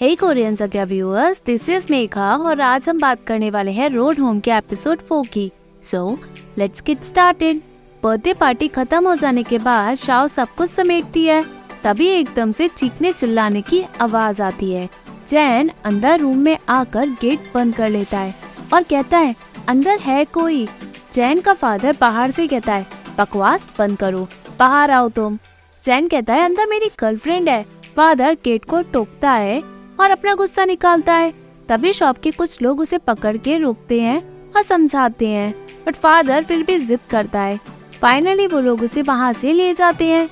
[0.00, 4.18] हे Korean जगह viewers this is Megha और आज हम बात करने वाले हैं रोड
[4.18, 5.50] होम के एपिसोड फोर की।
[5.82, 6.18] So
[6.58, 7.60] let's get started
[8.02, 11.42] birthday party खत्म हो जाने के बाद शाओ सब कुछ समेटती है।
[11.84, 14.88] तभी एकदम से चीखने चिल्लाने की आवाज़ आती है।
[15.28, 18.34] जैन अंदर रूम में आकर गेट बंद कर लेता है
[18.74, 19.34] और कहता है,
[19.68, 20.64] अंदर है कोई?
[21.12, 22.86] जैन का फादर बाहर से कहता है,
[23.18, 24.26] बकवास, बंद करो।
[24.58, 25.38] बाहर आओ तुम।
[25.84, 27.64] जैन कहता है, अंदर मेरी गर्लफ्रेंड है।
[27.96, 31.34] फादर गेट को टोकता है और अपना गुस्सा निकालता है।
[31.68, 35.54] तभी शॉप के कुछ लोग उसे पकड़ के रोकते हैं और समझाते हैं।
[35.86, 37.60] बट फादर फिर भी जिद करता है।
[38.02, 40.30] फाइनली वो लोग उसे वहाँ से ले जाते हैं।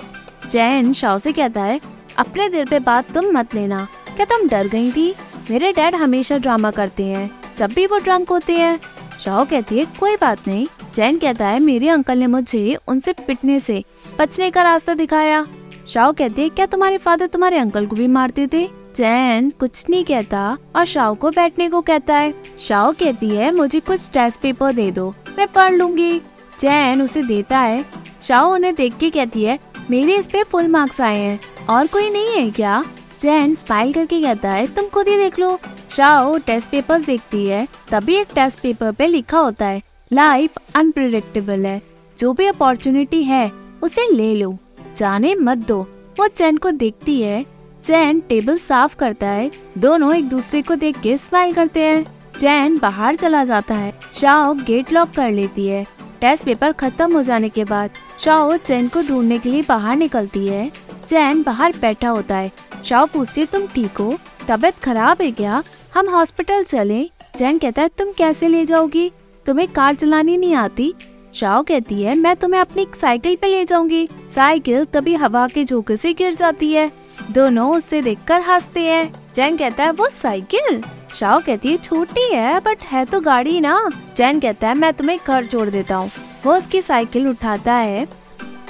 [0.50, 1.80] जैन, शाओ से कहता है,
[2.18, 5.14] अपने दिल पे बात तुम मत लेना। क्या तुम डर गई थी?
[5.50, 8.80] मेरे डैड हमेशा ड्रामा करते हैं। जब भी वो ड्रंक होते हैं।
[9.20, 13.60] शाओ कहती है, कोई बात नहीं। जैन कहता है, मेरे अंकल ने मुझे उनसे पिटने
[13.60, 13.84] से
[14.18, 15.46] बचने का रास्ता दिखाया।
[15.88, 18.85] शाओ कहती है, क्या तुम्हारे फादर तुम्हारे अंकल को भी मारते थे?
[18.96, 23.80] जैन कुछ नहीं कहता और शाओ को बैठने को कहता है। शाओ कहती है, मुझे
[23.80, 26.18] कुछ टेस्ट पेपर दे दो, मैं पढ़ लूँगी।
[26.60, 27.84] जैन उसे देता है।
[28.22, 29.58] शाओ उन्हें देख के कहती है,
[29.90, 31.40] मेरे इस पे फुल मार्क्स आए हैं,
[31.70, 32.84] और कोई नहीं है क्या?
[33.20, 35.58] जैन स्माइल करके कहता है, तुम खुद ही देख लो।
[35.90, 41.66] शाओ टेस्ट पेपर देखती है, तभी एक टेस्ट पेपर पे लिखा होता है लाइफ अनप्रिडिक्टेबल
[41.66, 41.80] है,
[42.18, 43.50] जो भी अपॉर्चुनिटी है,
[43.82, 44.56] उसे ले लो,
[44.96, 45.80] जाने मत दो।
[46.18, 47.44] वो चैन को देखती है
[47.86, 52.04] चैन टेबल साफ़ करता है, दोनों एक दूसरे को देख के स्माइल करते हैं।
[52.38, 55.84] चैन बाहर चला जाता है, शाओ गेट लॉक कर लेती है।
[56.20, 60.46] टेस्ट पेपर खत्म हो जाने के बाद, शाओ चैन को ढूँढने के लिए बाहर निकलती
[60.48, 60.70] है।
[61.08, 62.50] चैन बाहर बैठा होता है,
[62.84, 64.18] शाओ पूछती है, तुम ठीक हो?
[64.48, 65.62] तबीयत खराब है क्या?
[65.94, 67.02] हम हॉस्पिटल चले।
[67.38, 69.10] चैन कहता है, तुम कैसे ले जाओगी?
[69.46, 70.92] तुम्हें कार चलानी नहीं आती?
[71.34, 75.96] शाओ कहती है, मैं तुम्हें अपनी साइकिल पे ले जाऊँगी। साइकिल तभी हवा के झोंके
[75.96, 76.90] से गिर जाती है।
[77.30, 80.82] दोनों उससे देखकर हँसते हैं। जैन कहता है, वो साइकिल?
[81.14, 85.18] शाओ कहती है, छोटी है, बट है तो गाड़ी ना। जैन कहता है, मैं तुम्हें
[85.26, 86.10] घर छोड़ देता हूँ।
[86.46, 88.06] वो उसकी साइकिल उठाता है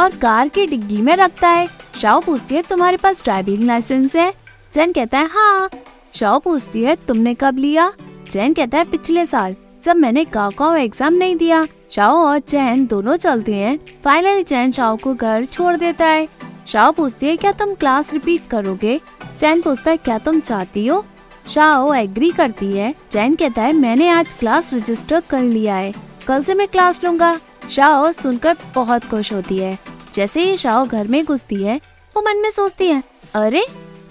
[0.01, 1.69] और कार की डिग्गी में रखता है।
[2.01, 4.35] शाओ पूछती है, तुम्हारे पास ड्राइविंग लाइसेंस है?
[4.75, 5.71] जैन कहता है हाँ।
[6.15, 7.93] शाओ पूछती है, तुमने कब लिया?
[8.31, 13.17] जैन कहता है, पिछले साल, जब मैंने काकाओ एग्ज़ाम नहीं दिया। शाओ और चैन दोनों
[13.17, 16.29] चलते हैं। फाइनली चैन शाओ को घर छोड़ देता है।
[16.67, 19.01] शाओ पूछती है, क्या तुम क्लास रिपीट करोगे?
[19.39, 21.07] चैन पूछता है, क्या तुम चाहती हो?
[21.49, 25.95] शाओ एग्री करती है। चैन कहता है, मैंने आज क्लास रजिस्टर कर लिया है।
[26.27, 27.41] कल से मैं क्लास लूँगा।
[27.71, 29.79] शाओ सुनकर बहुत खुश होती है।
[30.15, 31.81] जैसे ही शाओ घर में घुसती है,
[32.17, 33.03] वो मन में सोचती है,
[33.35, 33.67] अरे,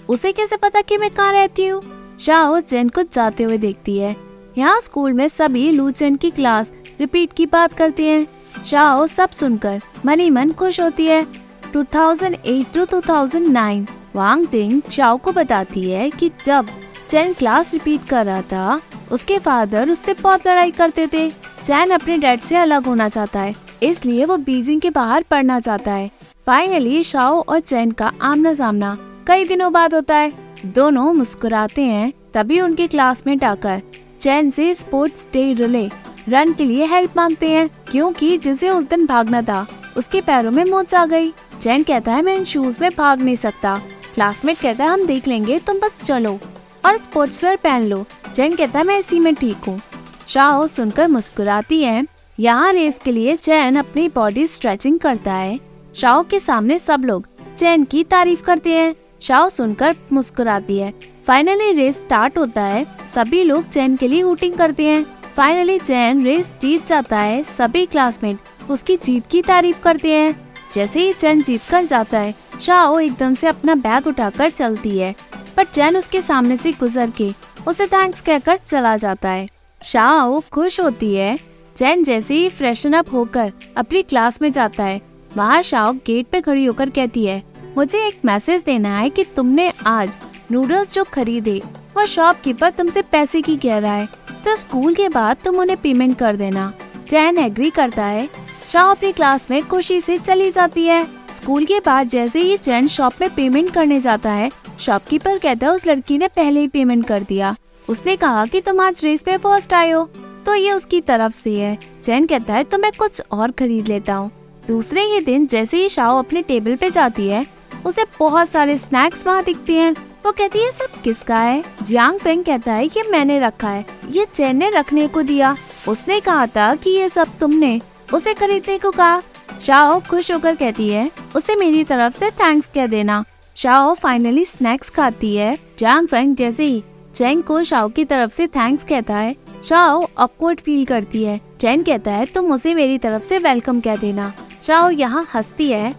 [0.08, 1.82] उसे कैसे पता कि मैं कहाँ रहती हूँ?
[2.20, 4.16] शाओ चैन को जाते हुए देखती है।
[4.58, 8.26] यहाँ स्कूल में सभी लू चैन की क्लास रिपीट की बात करते हैं।
[8.66, 15.32] शाओ सब सुनकर मनी मन खुश होती है। 2008 टू 2009 वांग तिंग चाओ को
[15.32, 16.68] बताती है कि जब
[17.10, 18.80] चैन क्लास रिपीट कर रहा था,
[19.12, 21.28] उसके फादर उससे बहुत लड़ाई करते थे।
[21.64, 25.92] चैन अपने डैड से अलग होना चाहता है, इसलिए वो बीजिंग के बाहर पढ़ना चाहता
[25.92, 26.10] है।
[26.46, 30.32] फाइनली शाओ और चैन का आमना सामना कई दिनों बाद होता है।
[30.66, 33.82] दोनों मुस्कुराते हैं, तभी उनके क्लासमेट आकर
[34.20, 35.88] चैन से स्पोर्ट्स डे रिले
[36.28, 39.66] रन के लिए हेल्प मांगते हैं, क्योंकि जिसे उस दिन भागना था,
[39.96, 43.36] उसके पैरों में मोच आ गई। चैन कहता है, मैं इन शूज़ में भाग नहीं
[43.36, 43.80] सकता।
[44.14, 46.38] क्लासमेट कहता है, हम देख लेंगे, तुम बस चलो
[46.86, 49.80] और स्पोर्ट्स वेयर पहन लो। चैन कहता है, मैं इसी में ठीक हूँ।
[50.28, 52.06] शाह सुनकर मुस्कुराती है।
[52.40, 55.60] यहाँ रेस के लिए चैन अपनी बॉडी स्ट्रेचिंग करता है।
[55.96, 57.26] शाह के सामने सब लोग
[57.58, 60.92] चैन की तारीफ़ करते हैं। शाह सुनकर मुस्कुराती है।
[61.26, 65.06] फाइनली रेस स्टार्ट होता है। सभी लोग चैन के लिए हुटिंग करते हैं।
[65.36, 70.45] फाइनली चैन रेस जीत जाता है। सभी क्लासमेट उसकी जीत की तारीफ़ करते हैं।
[70.76, 75.14] जैसे ही चैन जीत कर जाता है, शाओ एकदम से अपना बैग उठाकर चलती है,
[75.56, 77.30] पर चैन उसके सामने से गुजर के
[77.66, 79.48] उसे थैंक्स कहकर चला जाता है।
[79.80, 81.36] शाओ खुश होती है।
[81.76, 85.00] चैन जैसे ही फ्रेशन अप होकर अपनी क्लास में जाता है,
[85.36, 87.42] वहाँ शाओ गेट पे खड़ी होकर कहती है,
[87.76, 90.16] मुझे एक मैसेज देना है कि तुमने आज
[90.52, 91.60] नूडल्स जो खरीदे,
[91.96, 94.08] वो शॉपकीपर तुमसे पैसे की कह रहा है
[94.44, 96.72] तो स्कूल के बाद तुम उन्हें पेमेंट कर देना।
[97.08, 98.28] चैन एग्री करता है।
[98.76, 101.04] शाह अपनी क्लास में खुशी से चली जाती है।
[101.36, 104.50] स्कूल के बाद जैसे ही चैन शॉप में पेमेंट करने जाता है,
[104.80, 107.54] शॉपकीपर कहता है, उस लड़की ने पहले ही पेमेंट कर दिया।
[107.88, 110.04] उसने कहा कि तुम आज रेस में फ़र्स्ट आए हो।
[110.46, 114.14] तो ये उसकी तरफ़ से है। चैन कहता है तो मैं कुछ और खरीद लेता
[114.14, 114.30] हूँ।
[114.68, 117.44] दूसरे ही दिन जैसे ही शाओ अपने टेबल पे जाती है,
[117.86, 119.92] उसे बहुत सारे स्नैक्स वहाँ दिखते हैं।
[120.26, 121.64] वो कहती है, सब किसका है?
[121.82, 125.56] जियांग फेंग कहता है कि मैंने रखा है। ये चैन ने रखने को दिया।
[125.88, 127.80] उसने कहा था कि ये सब तुमने
[128.14, 129.20] उसे खरीदने को कहा।
[129.62, 133.24] शाओ खुश होकर कहती है, उसे मेरी तरफ़ से थैंक्स कह देना।
[133.56, 136.82] शाओ फाइनली स्नैक्स खाती है। जांग फेंग जैसे ही
[137.14, 141.82] चैंग को शाओ की तरफ़ से थैंक्स कहता है, शाओ अपवर्ड फील करती है। चैन
[141.82, 144.32] कहता है, तुम उसे मेरी तरफ़ से वेलकम कह देना।
[144.62, 145.94] शाओ यहाँ हंसती है।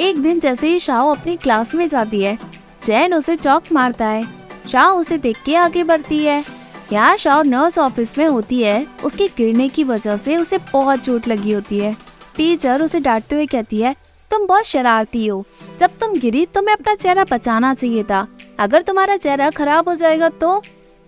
[0.00, 2.38] एक दिन जैसे ही शाओ अपनी क्लास में जाती है,
[2.82, 4.24] चैन उसे चौक मारता है।
[4.68, 6.44] शाओ उसे देख के आगे बढ़ती है।
[6.92, 11.28] यहाँ शाओ नर्स ऑफ़िस में होती है। उसके गिरने की वजह से उसे बहुत चोट
[11.28, 11.94] लगी होती है।
[12.36, 13.94] टीचर उसे डांटते हुए कहती है,
[14.30, 15.44] तुम बहुत शरारती हो।
[15.80, 18.26] जब तुम गिरी, तुम्हें अपना चेहरा बचाना चाहिए था।
[18.58, 20.58] अगर तुम्हारा चेहरा खराब हो जाएगा तो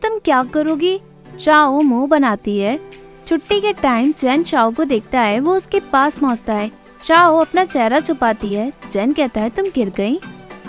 [0.02, 0.98] तुम क्या करोगी?
[1.40, 2.78] शाओ मुँह बनाती है।
[3.26, 6.70] छुट्टी के टाइम चैन शाओ को देखता है, वो उसके पास पहुँचता है।
[7.04, 10.20] शाओ अपना चेहरा छुपाती है। जैन कहता है, तुम गिर गई?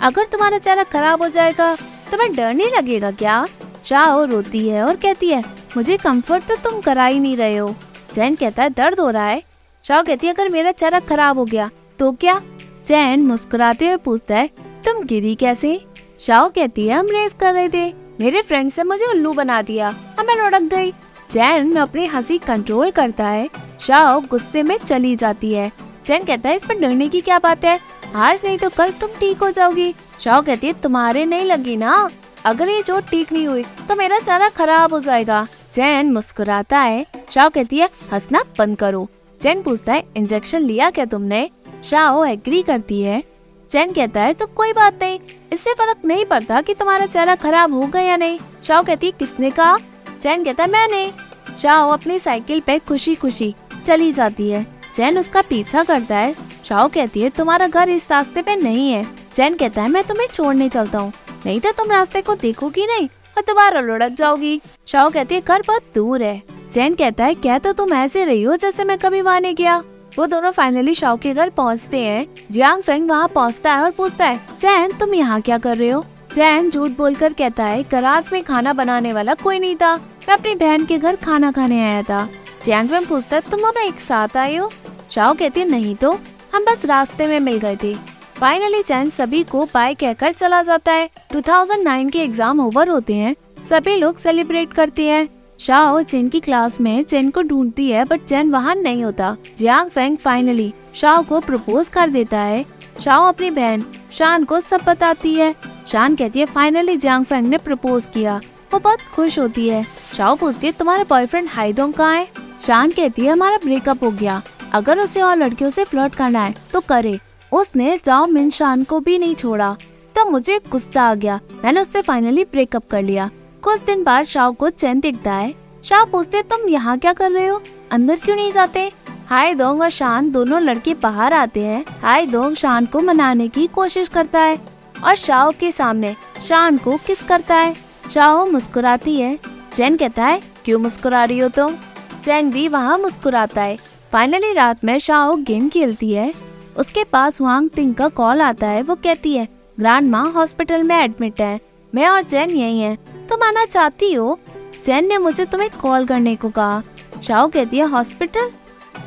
[0.02, 1.74] अगर तुम्हारा चेहरा खराब हो जाएगा,
[2.10, 3.46] तुम्हें डर नहीं लगेगा क्या?
[3.84, 5.42] शाओ रोती है और कहती है,
[5.76, 7.74] मुझे कंफर्ट तो तुम करा ही नहीं रहे हो।
[8.12, 9.42] चैन कहता है, दर्द हो रहा है।
[9.84, 12.40] शाओ कहती है, अगर मेरा चेहरा खराब हो गया तो क्या?
[12.86, 14.46] चैन मुस्कुराते हुए पूछता है,
[14.86, 15.80] तुम गिरी कैसे?
[16.20, 19.88] शाओ कहती है हम रेस कर रहे थे मेरे फ्रेंड से मुझे उल्लू बना दिया
[20.18, 20.90] और मैं लुढ़क गई।
[21.30, 23.48] चैन अपनी हँसी कंट्रोल करता है।
[23.80, 25.70] शाओ गुस्से में चली जाती है।
[26.06, 27.78] चैन कहता है, इस पर डरने की क्या बात है?
[28.14, 32.08] आज नहीं तो कल तुम ठीक हो जाओगी। शाओ कहती है, तुम्हारे नहीं लगी ना?
[32.44, 37.04] अगर ये चोट ठीक नहीं हुई तो मेरा चेहरा खराब हो जाएगा। चैन मुस्कुराता है,
[37.30, 39.08] शाओ कहती है, हंसना बंद करो।
[39.40, 41.48] चैन पूछता है इंजेक्शन लिया क्या तुमने?
[41.84, 43.22] शाओ एग्री करती है।
[43.70, 45.18] चैन कहता है तो कोई बात नहीं,
[45.52, 49.12] इससे फ़र्क नहीं पड़ता कि तुम्हारा चेहरा खराब हो गया या नहीं। शाओ कहती है,
[49.12, 49.76] किसने कहा?
[50.22, 51.12] चैन कहता है, मैंने।
[51.58, 53.54] शाओ अपनी साइकिल पे खुशी खुशी
[53.86, 58.42] चली जाती है। चैन उसका पीछा करता है। शाओ कहती है, तुम्हारा घर इस रास्ते
[58.42, 59.04] पे नहीं है।
[59.34, 61.12] चैन कहता है, मैं तुम्हें छोड़ने चलता हूँ।
[61.46, 65.62] नहीं तो तुम रास्ते को देखोगी नहीं और दोबारा लुढ़क जाओगी। शाओ कहती है, घर
[65.66, 66.42] बहुत दूर है।
[66.72, 69.82] चैन कहता है, क्या तो तुम ऐसे रही हो जैसे मैं कभी वहाँ नहीं गया?
[70.18, 74.24] वो दोनों फाइनली शाओ के घर पहुँचते हैं। जियांग फेंग वहाँ पहुँचता है और पूछता
[74.24, 76.04] है चैन तुम यहाँ क्या कर रहे हो?
[76.34, 80.54] चैन झूठ बोलकर कहता है, गराज में खाना बनाने वाला कोई नहीं था। मैं अपनी
[80.54, 82.28] बहन के घर खाना खाने आया था।
[82.64, 84.70] जियांग फेंग पूछता है, तुम दोनों एक साथ आए हो?
[85.10, 86.20] शाओ कहती है, नहीं तो।
[86.54, 88.13] हम बस रास्ते में मिल गए थे।
[88.44, 93.34] फाइनली चैन सभी को बाय कहकर चला जाता है। 2009 के एग्ज़ाम ओवर होते हैं।
[93.68, 95.28] सभी लोग सेलिब्रेट करते हैं।
[95.60, 99.90] शाओ चेन की क्लास में चेन को ढूंढती है बट चैन वहाँ नहीं होता। जियांग
[99.90, 102.64] फेंग फाइनली शाओ को प्रपोज कर देता है।
[103.00, 105.54] शाओ अपनी बहन शान को सब बताती है।
[105.86, 108.40] शान कहती है फाइनली जियांग फेंग ने प्रपोज किया।
[108.72, 109.84] वो बहुत खुश होती है।
[110.16, 112.28] शाओ पूछती है, तुम्हारा बॉयफ्रेंड हाइदोंग कहाँ है?
[112.60, 114.42] शान कहती है, हमारा ब्रेकअप हो गया।
[114.74, 117.18] अगर उसे और लड़कियों से फ्लर्ट करना है तो करे।
[117.60, 119.76] उसने जाओ मिन शान को भी नहीं छोड़ा।
[120.16, 123.30] तो मुझे गुस्सा आ गया। मैंने उससे फाइनली ब्रेकअप कर लिया।
[123.62, 125.54] कुछ दिन बाद शाह को चैन दिखता है।
[125.84, 127.62] शाह पूछते, तुम यहाँ क्या कर रहे हो?
[127.90, 128.92] अंदर क्यों नहीं जाते?
[129.26, 133.66] हाय दोंग और शान दोनों लड़के बाहर आते हैं। हाय दोंग, शान को मनाने की
[133.66, 134.58] कोशिश करता है।
[135.04, 136.16] और शाह के सामने
[136.48, 137.76] शान को किस करता है?
[138.14, 139.38] शाह मुस्कुराती है।
[139.74, 141.72] चैन कहता है, क्यों मुस्कुरा रही हो तुम?
[141.72, 141.78] तो?
[142.24, 143.78] चैन भी वहाँ मुस्कुराता है।
[144.12, 148.82] फाइनली रात में शाह गेम खेलती है। उसके पास वांग तिंग का कॉल आता है,
[148.82, 149.48] वो कहती है
[149.80, 151.60] ग्रांड माँ हॉस्पिटल में एडमिट है।
[151.94, 152.98] मैं और चैन यही है।
[153.28, 154.38] तुम आना चाहती हो?
[154.84, 156.82] चैन ने मुझे तुम्हें कॉल करने को कहा।
[157.22, 158.50] शाओ कहती है, हॉस्पिटल?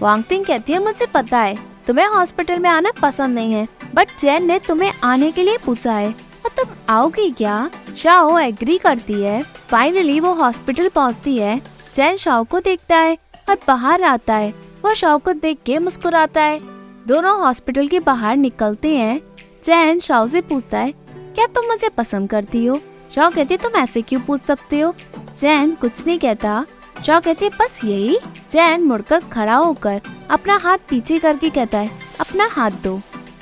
[0.02, 4.46] वांगटिंग कहती है, मुझे पता है। तुम्हें हॉस्पिटल में आना पसंद नहीं है, बट चैन
[4.46, 6.10] ने तुम्हें आने के लिए पूछा है।
[6.46, 7.70] और तुम आओगी क्या?
[7.98, 11.62] शाओ एग्री करती है। फाइनली वो हॉस्पिटल पहुँचती है।
[11.96, 13.18] चैन शाओ को देखता है
[13.50, 14.54] और बाहर आता है।
[14.86, 16.77] वो शाओ को देख के मुस्कुराता है।
[17.08, 19.20] दोनों हॉस्पिटल के बाहर निकलते हैं।
[19.64, 22.80] चैन शाओ से पूछता है, क्या तुम मुझे पसंद करती हो?
[23.12, 24.94] शॉ कहती, तुम ऐसे क्यों पूछ सकते हो?
[25.40, 26.66] चैन कुछ नहीं कहता।
[27.06, 28.18] शॉ कहती है बस यही।
[28.52, 33.00] जैन मुड़कर खड़ा होकर अपना हाथ पीछे करके कहता है, अपना हाथ दो।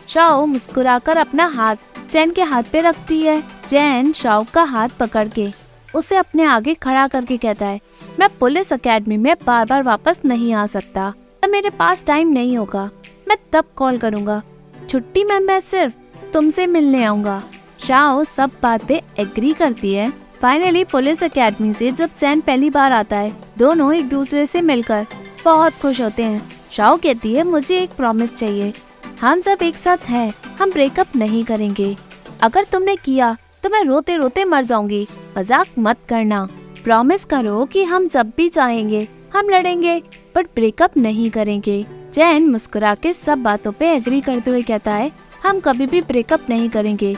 [0.08, 1.76] शाओ मुस्कुराकर अपना हाथ
[2.10, 5.50] चैन के हाथ पे रखती है। चैन शाओ का हाथ पकड़ के
[5.96, 7.80] उसे अपने आगे खड़ा करके कहता है,
[8.20, 12.58] मैं पुलिस अकेडमी में बार बार वापस नहीं आ सकता। तो मेरे पास टाइम नहीं
[12.58, 12.90] होगा।
[13.28, 14.42] मैं तब कॉल करूँगा।
[14.90, 15.94] छुट्टी में मैं सिर्फ़
[16.34, 17.42] तुमसे मिलने आऊँगा।
[17.80, 20.10] शाओ सब बात पे एग्री करती है।
[20.42, 25.06] फाइनली पुलिस एकेडमी से जब चैन पहली बार आता है, दोनों एक दूसरे से मिलकर
[25.46, 26.42] बहुत खुश होते हैं।
[26.72, 28.74] शाओ कहती है, मुझे एक प्रॉमिस चाहिए।
[29.22, 31.96] हम सब एक साथ हैं, हम ब्रेकअप नहीं करेंगे।
[32.44, 36.48] अगर तुमने किया तो मैं रोते रोते मर जाऊँगी। मज़ाक मत करना।
[36.84, 40.00] प्रॉमिस करो कि हम जब भी चाहेंगे, हम लड़ेंगे
[40.36, 45.12] बट ब्रेकअप नहीं करेंगे। चैन मुस्कुरा के सब बातों पे एग्री करते हुए कहता है,
[45.44, 47.18] हम कभी भी ब्रेकअप नहीं करेंगे।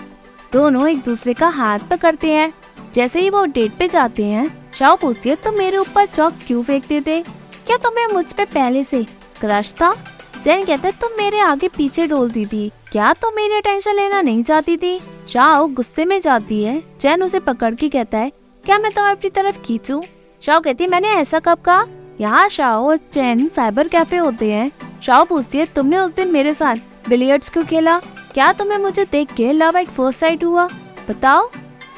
[0.54, 2.54] दोनों एक दूसरे का हाथ पकड़ते हैं।
[2.94, 6.34] जैसे ही वो डेट पे जाते हैं, शाओ पूछती है, तुम तो मेरे ऊपर चौक
[6.48, 7.22] क्यों फेंकते थे?
[7.68, 9.04] क्या तुम्हें मुझ पे पहले से
[9.42, 9.94] क्रश था?
[10.44, 14.44] जैन कहता है, तुम मेरे आगे पीछे डोलती थी। क्या तुम मेरी टेंशन लेना नहीं
[14.44, 15.00] चाहती थी?
[15.30, 18.32] शाओ गुस्से में जाती है। चैन उसे पकड़ के कहता है,
[18.66, 20.02] क्या मैं तुम्हें अपनी तरफ़ खींचूं?
[20.42, 21.86] शाओ कहती है, मैंने ऐसा कब कहा?
[22.22, 26.54] यहाँ शाओ और चैन साइबर कैफ़े होते हैं। शाओ पूछती है, तुमने उस दिन मेरे
[26.54, 26.76] साथ
[27.10, 28.00] बिलियर्ड्स क्यों खेला?
[28.34, 30.68] क्या तुम्हें मुझे देख के लव एट फ़र्स्ट साइट हुआ?
[31.10, 31.50] बताओ।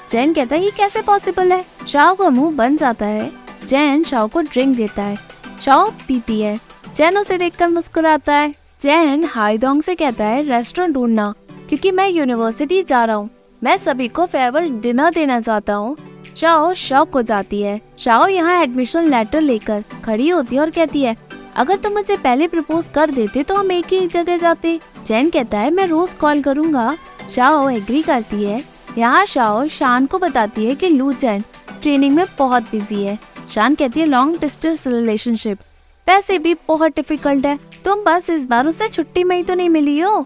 [0.09, 1.65] चैन कहता है, ये कैसे पॉसिबल है?
[1.87, 3.31] शाओ का मुँह बन जाता है।
[3.67, 5.17] चैन शाओ को ड्रिंक देता है।
[5.61, 6.59] शाओ पीती है।
[6.95, 11.33] चैन उसे देखकर मुस्कुराता है। चैन हाईडोंग से कहता है, रेस्टोरेंट ढूंढना,
[11.69, 13.29] क्योंकि मैं यूनिवर्सिटी जा रहा हूँ।
[13.63, 15.97] मैं सभी को फेयरवेल डिनर देना चाहता हूँ।
[16.37, 21.01] शाओ शौक हो जाती है। शाओ यहाँ एडमिशन लेटर लेकर खड़ी होती है और कहती
[21.01, 21.15] है
[21.59, 25.59] अगर तुम मुझे पहले प्रपोज कर देते तो हम एक ही जगह जाते। चैन कहता
[25.59, 26.95] है, मैं रोज कॉल करूँगा।
[27.29, 28.63] शाओ एग्री करती है।
[28.97, 31.43] यहाँ शाओ शान को बताती है कि लू चैन
[31.81, 33.17] ट्रेनिंग में बहुत बिज़ी है।
[33.49, 35.59] शान कहती है लॉन्ग डिस्टेंस रिलेशनशिप
[36.07, 39.69] वैसे भी बहुत डिफ़िकल्ट है। तुम बस इस बार उसे छुट्टी में ही तो नहीं
[39.69, 40.25] मिली हो।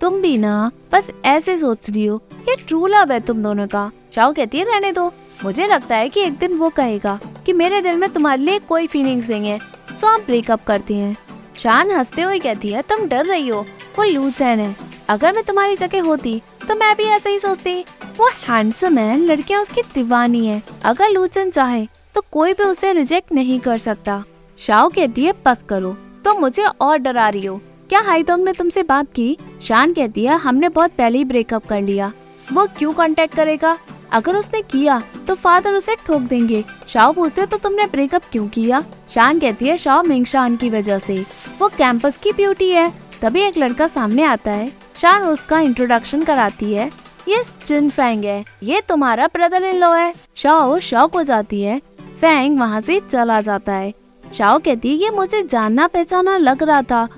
[0.00, 3.90] तुम भी ना बस ऐसे सोच रही हो ये ट्रू लव है तुम दोनों का।
[4.14, 5.12] शाओ कहती है, रहने दो।
[5.44, 8.86] मुझे लगता है कि एक दिन वो कहेगा कि मेरे दिल में तुम्हारे लिए कोई
[8.86, 9.58] फीलिंग्स नहीं है।
[10.00, 11.16] सो हम ब्रेकअप करते हैं।
[11.58, 13.60] शान हँसते हुए कहती है, तुम डर रही हो,
[13.98, 14.74] वो लूचैन है।
[15.08, 17.80] अगर मैं तुम्हारी जगह होती तो मैं भी ऐसा ही सोचती।
[18.18, 23.32] वो हैंडसम है, लड़कियाँ उसकी दीवानी है। अगर लूचन चाहे तो कोई भी उसे रिजेक्ट
[23.32, 24.22] नहीं कर सकता।
[24.58, 28.82] शाओ कहती है, बस करो तो मुझे और डरा रही हो। क्या हाईतोंग ने तुमसे
[28.82, 29.36] बात की?
[29.62, 32.12] शान कहती है, हमने बहुत पहले ही ब्रेकअप कर लिया।
[32.52, 33.78] वो क्यों कांटेक्ट करेगा?
[34.14, 38.82] अगर उसने किया तो फादर उसे ठोक देंगे। शाओ पूछते तो तुमने ब्रेकअप क्यों किया?
[39.10, 41.24] शान कहती है शाओ मिंगशान की वजह से।
[41.58, 42.92] वो कैंपस की ब्यूटी है।
[43.22, 46.90] तभी एक लड़का सामने आता है। शान उसका इंट्रोडक्शन कराती है।
[47.28, 51.80] ये चिन फैंग है। ये तुम्हारा ब्रदर इन लॉ है शाओ शौक हो जाती है।
[52.20, 53.92] फैंग वहाँ से चला जाता है।
[54.34, 57.08] शाओ कहती है, ये मुझे जानना पहचाना लग रहा था।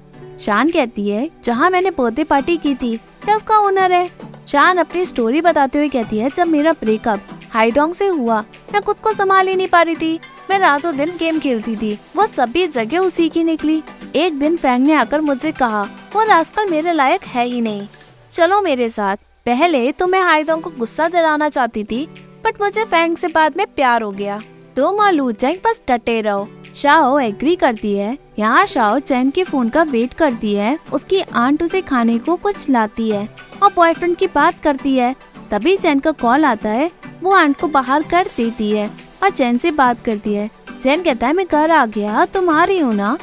[0.41, 4.11] शान कहती है, जहाँ मैंने बर्थडे पार्टी की थी, क्या उसका ओनर है?
[4.49, 8.41] शान अपनी स्टोरी बताते हुए कहती है, जब मेरा ब्रेकअप हाईडोंग से हुआ,
[8.73, 11.99] मैं खुद को संभाल ही नहीं पा रही थी। मैं रातों दिन गेम खेलती थी,
[12.17, 13.83] वो सभी जगह उसी की निकली।
[14.17, 17.87] एक दिन फैंग ने आकर मुझसे कहा, वो रास्कल मेरे लायक है ही नहीं।
[18.33, 22.07] चलो मेरे साथ, पहले तो मैं हाईडोंग को गुस्सा दिलाना चाहती थी
[22.45, 24.41] बट मुझे फैंग से बाद में प्यार हो गया।
[24.76, 29.68] तो मालू चैंग बस डटे रहो। शाओ एग्री करती है। यहाँ शाओ चैन के फ़ोन
[29.68, 33.28] का वेट करती है। उसकी आंट उसे खाने को कुछ लाती है
[33.62, 35.14] और बॉयफ्रेंड की बात करती है।
[35.50, 36.90] तभी चैन का कॉल आता है।
[37.23, 38.90] वो आंट को बाहर कर देती है
[39.23, 40.50] और चैन से बात करती है।
[40.83, 43.16] चैन कहता है, मैं घर आ गया, तुम आ रही हो ना?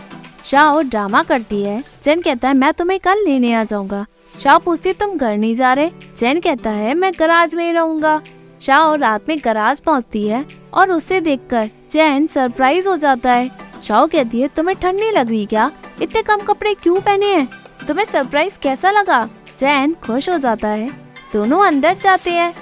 [0.46, 4.06] शाओ ड्रामा करती है। चैन कहता है, मैं तुम्हें कल लेने आ जाऊँगा।
[4.42, 5.92] शाह पूछती तुम घर नहीं जा रहे?
[6.18, 8.22] चैन कहता है, मैं गराज में ही रहूँगा।
[8.62, 13.50] शाह रात में गराज पहुँचती है और उसे देखकर चैन सरप्राइज़ हो जाता है।
[13.84, 15.70] शाह कहती है, तुम्हें ठंड नहीं लग रही क्या?
[16.02, 17.48] इतने कम कपड़े क्यों पहने हैं?
[17.88, 19.26] तुम्हें सरप्राइज़ कैसा लगा?
[19.58, 20.90] चैन खुश हो जाता है।
[21.34, 22.54] दोनों अंदर जाते हैं।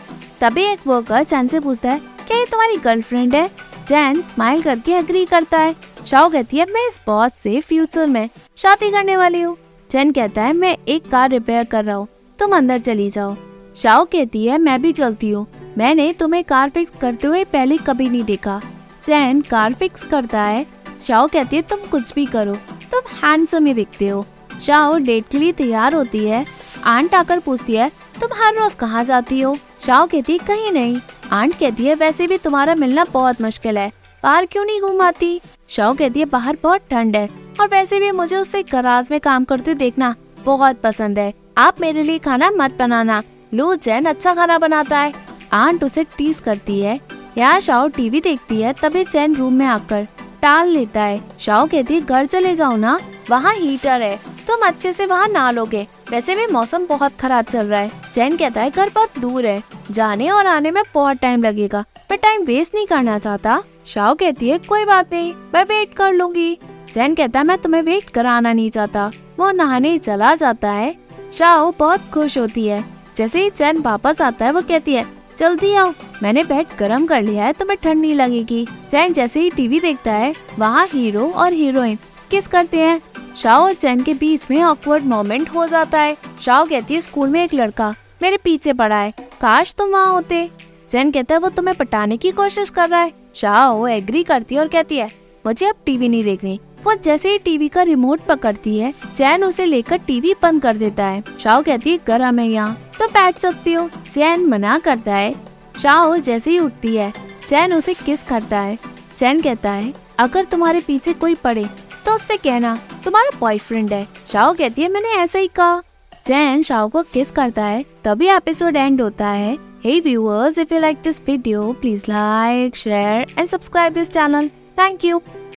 [0.42, 3.48] तभी एक वर्कर चैन से पूछता है, क्या ये तुम्हारी गर्लफ्रेंड है?
[3.88, 8.30] चैन स्माइल करके अग्री करता है। शाह कहती है, मैं इस बॉस से फ्यूचर में
[8.58, 9.58] शादी करने वाली हूँ।
[9.90, 12.08] चैन कहता है, मैं एक कार रिपेयर कर रहा हूँ।
[12.40, 13.36] तुम अंदर चली जाओ।
[13.78, 15.48] शाओ कहती है, मैं भी चलती हूँ।
[15.78, 18.62] मैंने तुम्हें कार फिक्स करते हुए पहले कभी नहीं देखा।
[19.05, 20.65] चैन कार फिक्स करता है।
[21.08, 22.55] शाओ कहती है, तुम कुछ भी करो।
[22.91, 24.25] तुम हैंडसम ही दिखते हो।
[24.62, 26.46] शाओ डेट के लिए तैयार होती है।
[26.84, 27.91] आंट आकर पूछती है,
[28.22, 29.58] तुम हर रोज कहाँ जाती हो?
[29.86, 33.91] शाओ कहती है, कहीं नहीं। आंट कहती है, वैसे भी तुम्हारा मिलना बहुत मुश्किल है।
[34.24, 37.29] बाहर क्यों नहीं घूमाती शाओ कहती है, बाहर बहुत ठंड है।
[37.60, 40.15] और वैसे भी मुझे उससे गराज में काम करते देखना
[40.46, 45.13] बहुत पसंद है। आप मेरे लिए खाना मत बनाना। लो जैन अच्छा खाना बनाता है।
[45.53, 47.00] आंट उसे टीस करती है।
[47.38, 50.08] यहाँ शाओ टीवी देखती है, तभी चैन रूम में आकर
[50.42, 54.16] टाल लेता है। शाओ कहती है, घर चले जाओ ना, वहाँ हीटर है,
[54.48, 58.38] तुम अच्छे से वहाँ नहा लोगे। वैसे भी मौसम बहुत खराब चल रहा है। चैन
[58.38, 59.62] कहता है, घर बहुत दूर है,
[59.92, 64.50] जाने और आने में बहुत टाइम लगेगा मैं टाइम वेस्ट नहीं करना चाहता। शाओ कहती
[64.50, 66.58] है, कोई बात नहीं, मैं वेट कर लूँगी।
[66.94, 70.96] चैन कहता है, मैं तुम्हें वेट कराना नहीं चाहता, वो नहाने चला जाता है।
[71.34, 72.84] शाओ बहुत खुश होती है।
[73.18, 75.06] जैसे ही चैन वापस आता है, वो कहती है
[75.41, 75.93] जल्दी आओ।
[76.24, 80.13] मैंने बेड गर्म कर लिया है, तुम्हें ठंड नहीं लगेगी। चैन जैसे ही टीवी देखता
[80.13, 81.98] है, वहाँ हीरो और हीरोइन
[82.31, 83.01] किस करते हैं?
[83.38, 87.29] शाओ और चैन के बीच में ऑकवर्ड मोमेंट हो जाता है। शाओ कहती है, स्कूल
[87.29, 90.50] में एक लड़का मेरे पीछे पड़ा है। काश तुम वहाँ होते।
[90.91, 94.62] चैन कहता है, वो तुम्हें पटाने की कोशिश कर रहा है। शाओ एग्री करती है
[94.62, 95.10] और कहती है,
[95.45, 99.66] मुझे अब टीवी नहीं देखनी। वो जैसे ही टीवी का रिमोट पकड़ती है चैन उसे
[99.66, 103.74] लेकर टीवी बंद कर देता है। शाओ कहती है गर्म है यहाँ। तो बैठ सकती
[103.74, 105.34] हो। चैन मना करता है।
[105.82, 107.14] शाओ जैसे ही उठती है
[107.48, 108.78] चैन उसे किस करता है?
[109.18, 111.66] चैन कहता है अगर तुम्हारे पीछे कोई पड़े
[112.06, 115.82] तो उससे कहना तुम्हारा बॉयफ्रेंड है। शाओ कहती है मैंने ऐसा ही कहा।
[116.28, 120.82] जैन शाओ को किस करता है तभी एपिसोड एंड होता है। Hey viewers, if you
[120.82, 124.56] like this video, please like, share and subscribe this channel.
[124.78, 125.40] Thank you.